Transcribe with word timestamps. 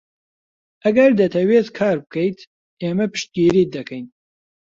ئەگەر 0.83 1.11
دەتەوێت 1.19 1.67
کار 1.77 1.97
بکەیت، 2.03 2.39
ئێمە 2.81 3.05
پشتگیریت 3.13 3.69
دەکەین. 3.77 4.05